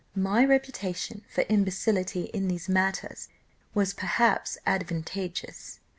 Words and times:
"My 0.15 0.43
reputation 0.43 1.23
for 1.31 1.45
imbecility 1.47 2.23
in 2.33 2.47
these 2.47 2.67
matters 2.67 3.29
was 3.75 3.93
perhaps 3.93 4.57
advantageous. 4.65 5.79